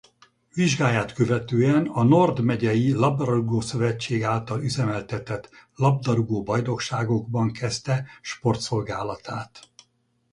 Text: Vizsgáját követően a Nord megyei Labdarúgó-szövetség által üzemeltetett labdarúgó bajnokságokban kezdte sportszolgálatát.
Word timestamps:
Vizsgáját 0.53 1.13
követően 1.13 1.85
a 1.87 2.03
Nord 2.03 2.39
megyei 2.41 2.91
Labdarúgó-szövetség 2.91 4.23
által 4.23 4.63
üzemeltetett 4.63 5.49
labdarúgó 5.75 6.43
bajnokságokban 6.43 7.51
kezdte 7.51 8.05
sportszolgálatát. 8.21 9.69